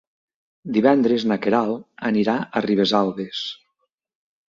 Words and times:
Divendres 0.77 1.27
na 1.33 1.37
Queralt 1.45 1.85
anirà 2.11 2.37
a 2.61 2.67
Ribesalbes. 2.71 3.47